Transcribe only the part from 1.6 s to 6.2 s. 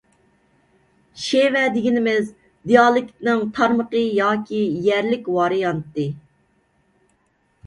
دېگىنىمىز– دىئالېكتنىڭ تارمىقى ياكى يەرلىك ۋارىيانتى.